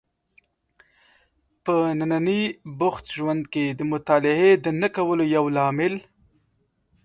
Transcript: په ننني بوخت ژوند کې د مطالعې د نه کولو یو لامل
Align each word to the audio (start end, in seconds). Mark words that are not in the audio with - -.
په 1.63 1.75
ننني 1.99 2.41
بوخت 2.79 3.05
ژوند 3.17 3.43
کې 3.53 3.65
د 3.79 3.81
مطالعې 3.91 4.51
د 4.65 4.65
نه 4.81 4.87
کولو 4.95 5.23
یو 5.35 5.45
لامل 5.55 5.93